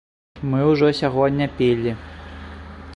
[0.53, 1.91] Мы ўжо сягоння пілі.